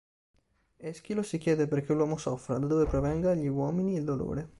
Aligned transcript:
Eschilo 0.79 1.21
si 1.21 1.37
chiede 1.37 1.67
perché 1.67 1.93
l'uomo 1.93 2.17
soffra, 2.17 2.57
da 2.57 2.65
dove 2.65 2.85
provenga 2.87 3.29
agli 3.29 3.45
uomini 3.45 3.97
il 3.97 4.03
dolore. 4.03 4.49